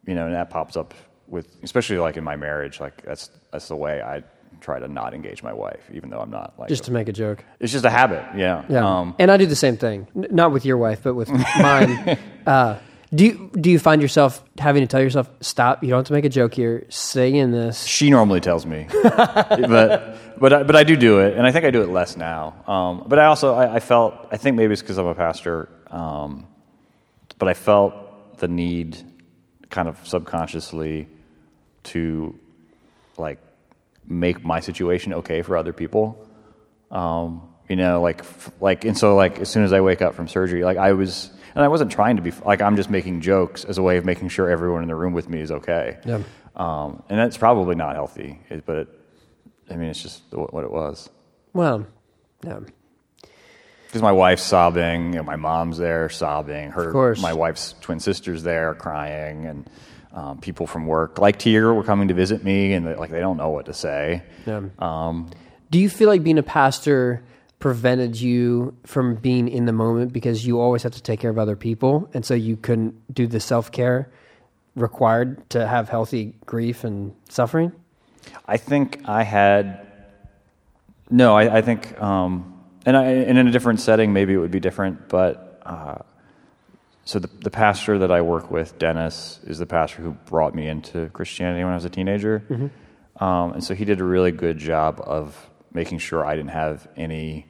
[0.09, 0.93] you know, and that pops up
[1.29, 4.25] with, especially like in my marriage, like that's that's the way I
[4.61, 7.13] try to not engage my wife, even though I'm not like Just to make a
[7.13, 7.45] joke.
[7.61, 8.25] it's just a habit.
[8.37, 8.65] Yeah.
[8.69, 10.07] Yeah, Um, and I do the same thing.
[10.15, 12.19] N- Not with your wife, but with mine.
[12.47, 12.77] Uh,
[13.15, 15.83] do you do you find yourself having to tell yourself stop?
[15.85, 16.87] You don't have to make a joke here.
[16.89, 17.85] Saying this.
[17.85, 21.65] she normally tells me, but but I, but I do do it, and I think
[21.65, 22.55] I do it less now.
[22.67, 25.69] Um, but I also I, I felt I think maybe it's because I'm a pastor,
[25.91, 26.47] um,
[27.39, 28.97] but I felt the need,
[29.71, 31.07] kind of subconsciously,
[31.85, 32.35] to
[33.19, 33.39] like
[34.07, 36.27] make my situation okay for other people.
[36.91, 38.25] Um, you know, like
[38.61, 41.31] like and so like as soon as I wake up from surgery, like I was.
[41.55, 44.07] And I wasn't trying to be like I'm just making jokes as a way of
[44.07, 45.99] making sure everyone in the room with me is okay.
[46.07, 46.23] Yeah.
[46.57, 48.89] Um, and that's probably not healthy, but it,
[49.69, 51.11] I mean, it's just what it was.
[51.53, 51.87] Well,
[52.43, 52.61] yeah.
[53.87, 57.21] Because my wife's sobbing, you know, my mom's there sobbing, her, Of course.
[57.21, 59.69] my wife's twin sister's there crying, and
[60.13, 63.21] um, people from work, like Teer, were coming to visit me, and they, like they
[63.21, 64.23] don't know what to say.
[64.47, 64.63] Yeah.
[64.79, 65.31] Um,
[65.71, 67.23] Do you feel like being a pastor
[67.59, 71.39] prevented you from being in the moment because you always have to take care of
[71.39, 74.11] other people, and so you couldn't do the self care
[74.75, 77.73] required to have healthy grief and suffering?
[78.47, 79.87] I think I had
[81.11, 81.37] no.
[81.37, 84.61] I, I think, um, and, I, and in a different setting, maybe it would be
[84.61, 85.09] different.
[85.09, 85.99] But uh,
[87.05, 90.69] so the the pastor that I work with, Dennis, is the pastor who brought me
[90.69, 92.43] into Christianity when I was a teenager,
[93.17, 96.87] um, and so he did a really good job of making sure I didn't have
[96.97, 97.47] any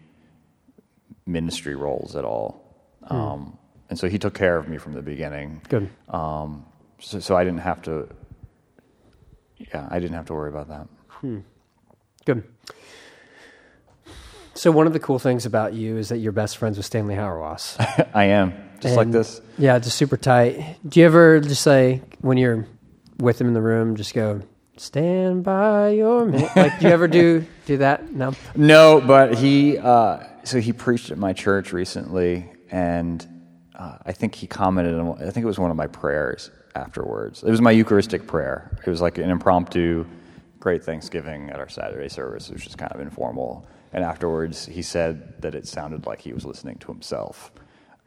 [1.27, 2.61] ministry roles at all.
[3.09, 3.59] Um,
[3.91, 5.61] and so he took care of me from the beginning.
[5.69, 5.91] Good.
[6.09, 6.65] Um,
[6.99, 8.09] so, so I didn't have to.
[9.59, 10.89] Yeah, I didn't have to worry about that.
[12.25, 12.45] Good.
[14.55, 17.15] So one of the cool things about you is that you're best friends with Stanley
[17.15, 17.77] Hauerwas.
[18.15, 19.41] I am just like this.
[19.59, 20.77] Yeah, just super tight.
[20.87, 22.67] Do you ever just say when you're
[23.19, 24.43] with him in the room, just go,
[24.77, 26.51] "Stand by your man"?
[26.57, 28.13] Like, do you ever do do that?
[28.13, 28.35] No.
[28.55, 29.79] No, but he.
[29.79, 33.27] Uh, so he preached at my church recently, and
[33.75, 35.23] uh, I think he commented on.
[35.23, 37.43] I think it was one of my prayers afterwards.
[37.43, 38.77] It was my Eucharistic prayer.
[38.85, 40.05] It was like an impromptu,
[40.61, 42.49] great Thanksgiving at our Saturday service.
[42.49, 46.33] It was just kind of informal, And afterwards, he said that it sounded like he
[46.33, 47.53] was listening to himself.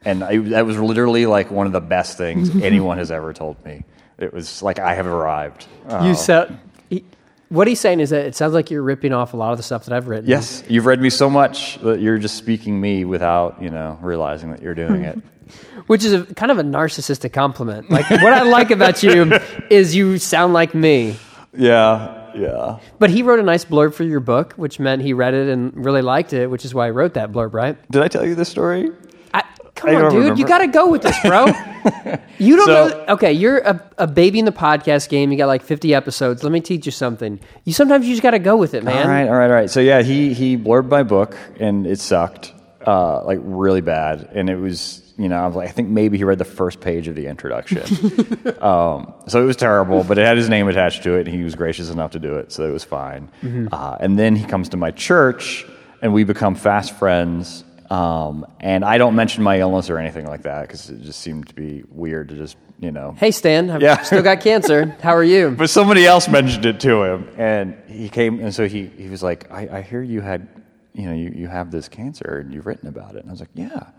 [0.04, 3.64] And I, that was literally like one of the best things anyone has ever told
[3.64, 3.84] me.
[4.18, 5.66] It was like I have arrived.
[5.88, 6.58] You uh, said.
[6.88, 7.04] He,
[7.48, 9.62] what he's saying is that it sounds like you're ripping off a lot of the
[9.62, 10.28] stuff that I've written.
[10.28, 14.50] Yes, you've read me so much that you're just speaking me without, you know, realizing
[14.50, 15.18] that you're doing it.
[15.86, 17.90] which is a kind of a narcissistic compliment.
[17.90, 19.38] Like what I like about you
[19.70, 21.16] is you sound like me.
[21.56, 22.78] yeah, yeah.
[22.98, 25.72] But he wrote a nice blurb for your book, which meant he read it and
[25.84, 27.76] really liked it, which is why I wrote that blurb, right?
[27.90, 28.90] Did I tell you this story?
[29.34, 29.42] I,
[29.74, 30.40] come I on, dude, remember.
[30.40, 31.46] you got to go with this, bro.
[32.38, 33.04] you don't So- know.
[33.14, 35.30] Okay, you're a, a baby in the podcast game.
[35.32, 36.42] You got like 50 episodes.
[36.42, 37.38] Let me teach you something.
[37.64, 39.02] You sometimes you just got to go with it, man.
[39.06, 39.70] All right, all right, all right.
[39.70, 42.52] So yeah, he he blurbed my book, and it sucked,
[42.86, 44.28] uh, like really bad.
[44.32, 46.80] And it was, you know, I was like, I think maybe he read the first
[46.80, 47.80] page of the introduction.
[48.62, 51.42] um, so it was terrible, but it had his name attached to it, and he
[51.42, 53.30] was gracious enough to do it, so it was fine.
[53.72, 55.64] Uh, and then he comes to my church,
[56.02, 57.64] and we become fast friends.
[57.90, 61.46] Um, and I don't mention my illness or anything like that because it just seemed
[61.48, 64.02] to be weird to just, you know, Hey, Stan, I've Yeah.
[64.02, 64.86] still got cancer.
[65.02, 65.50] How are you?
[65.56, 69.22] but somebody else mentioned it to him, and he came, and so he, he was
[69.22, 70.48] like, I, I hear you had,
[70.94, 73.20] you know, you, you have this cancer, and you've written about it.
[73.20, 73.90] And I was like, yeah.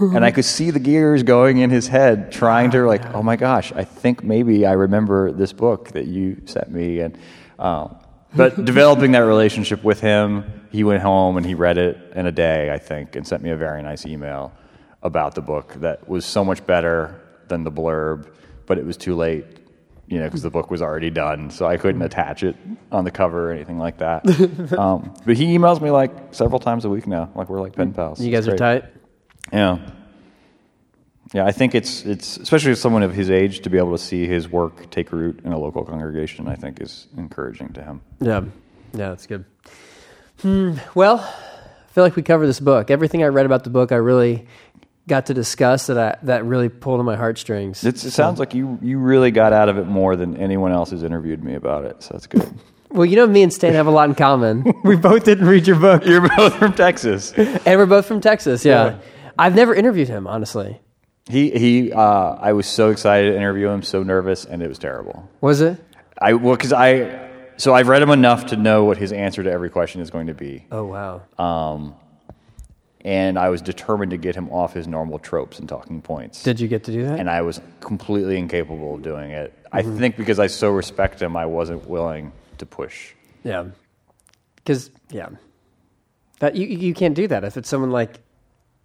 [0.00, 3.36] And I could see the gears going in his head, trying to like, oh my
[3.36, 7.18] gosh, I think maybe I remember this book that you sent me, and
[7.58, 7.96] um,
[8.34, 12.32] but developing that relationship with him, he went home and he read it in a
[12.32, 14.52] day, I think, and sent me a very nice email
[15.02, 18.30] about the book that was so much better than the blurb,
[18.66, 19.46] but it was too late
[20.08, 22.56] you know, because the book was already done, so I couldn't attach it
[22.90, 24.24] on the cover or anything like that.
[24.78, 27.92] um, but he emails me like several times a week now, like we're like pen
[27.92, 28.20] pals.
[28.20, 28.84] You guys are tight.
[29.52, 29.78] Yeah,
[31.32, 31.46] yeah.
[31.46, 34.26] I think it's it's especially with someone of his age to be able to see
[34.26, 36.48] his work take root in a local congregation.
[36.48, 38.00] I think is encouraging to him.
[38.20, 38.44] Yeah,
[38.92, 39.44] yeah, that's good.
[40.42, 42.90] Hmm, well, I feel like we covered this book.
[42.90, 44.46] Everything I read about the book, I really
[45.08, 47.82] got to discuss that I, that really pulled on my heartstrings.
[47.82, 50.90] It's, it sounds like you you really got out of it more than anyone else
[50.90, 52.02] who's interviewed me about it.
[52.02, 52.48] So that's good.
[52.90, 54.72] well, you know, me and Stan have a lot in common.
[54.84, 57.32] we both didn't read your book, You're both from Texas.
[57.36, 58.64] and we're both from Texas.
[58.64, 58.84] Yeah.
[58.84, 58.98] Yeah.
[59.38, 60.80] I've never interviewed him, honestly.
[61.28, 61.92] He he.
[61.92, 65.28] Uh, I was so excited to interview him, so nervous, and it was terrible.
[65.40, 65.78] Was it?
[66.20, 67.28] I well, because I
[67.58, 70.28] so I've read him enough to know what his answer to every question is going
[70.28, 71.22] to be, Oh wow.
[71.38, 71.94] um,
[73.02, 76.42] and I was determined to get him off his normal tropes and talking points.
[76.42, 77.18] Did you get to do that?
[77.20, 79.52] and I was completely incapable of doing it.
[79.70, 83.12] I think because I so respect him, I wasn't willing to push.
[83.44, 83.66] yeah.
[84.56, 85.28] Because yeah,
[86.40, 88.20] that you you can't do that if it's someone like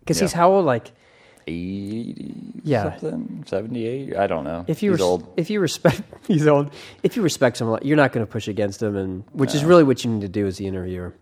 [0.03, 0.65] because he's how old?
[0.65, 0.91] Like
[1.47, 2.33] 80
[2.63, 2.97] Yeah.
[2.99, 4.63] something, 78, I don't know.
[4.67, 5.33] if you He's res- old.
[5.37, 6.71] if you respect he's old.
[7.03, 9.63] If you respect someone, like, you're not going to push against him, and which is
[9.65, 11.13] really what you need to do as the interviewer.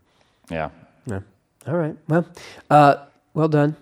[0.50, 0.70] Yeah.
[1.06, 1.22] Yeah.
[1.68, 1.96] All right.
[2.08, 2.26] Well,
[2.70, 2.96] uh,
[3.34, 3.76] well done.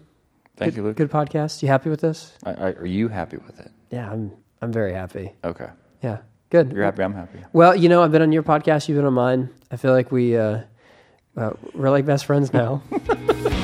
[0.58, 0.98] Thank good, you, Luke.
[0.98, 1.62] Good podcast.
[1.62, 2.34] You happy with this?
[2.46, 3.72] I, I, are you happy with it?
[3.92, 4.32] Yeah, I'm.
[4.62, 5.32] I'm very happy.
[5.44, 5.70] Okay.
[6.04, 6.18] Yeah.
[6.50, 6.74] Good.
[6.74, 7.40] You're happy, I'm happy.
[7.54, 8.90] Well, you know, I've been on your podcast.
[8.90, 9.50] You've been on mine.
[9.72, 10.62] I feel like we uh,
[11.38, 12.82] uh, we're like best friends now.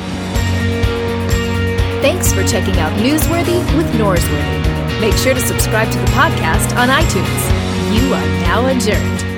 [2.06, 5.02] Thanks for checking out Newsworthy with Norsworthy.
[5.02, 8.00] Make sure to subscribe to the podcast on iTunes.
[8.00, 9.35] You are now adjourned.